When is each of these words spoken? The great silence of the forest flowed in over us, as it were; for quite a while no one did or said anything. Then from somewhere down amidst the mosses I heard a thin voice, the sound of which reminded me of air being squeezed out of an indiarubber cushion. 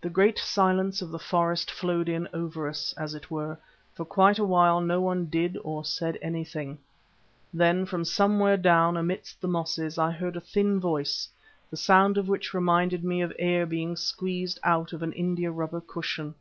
The 0.00 0.10
great 0.10 0.38
silence 0.40 1.00
of 1.00 1.10
the 1.12 1.18
forest 1.20 1.70
flowed 1.70 2.08
in 2.08 2.28
over 2.32 2.66
us, 2.68 2.92
as 2.98 3.14
it 3.14 3.30
were; 3.30 3.60
for 3.94 4.04
quite 4.04 4.40
a 4.40 4.44
while 4.44 4.80
no 4.80 5.00
one 5.00 5.26
did 5.26 5.56
or 5.62 5.84
said 5.84 6.18
anything. 6.20 6.78
Then 7.54 7.86
from 7.86 8.04
somewhere 8.04 8.56
down 8.56 8.96
amidst 8.96 9.40
the 9.40 9.46
mosses 9.46 9.98
I 9.98 10.10
heard 10.10 10.34
a 10.34 10.40
thin 10.40 10.80
voice, 10.80 11.28
the 11.70 11.76
sound 11.76 12.18
of 12.18 12.26
which 12.26 12.52
reminded 12.52 13.04
me 13.04 13.20
of 13.22 13.32
air 13.38 13.66
being 13.66 13.94
squeezed 13.94 14.58
out 14.64 14.92
of 14.92 15.00
an 15.00 15.12
indiarubber 15.12 15.82
cushion. 15.82 16.34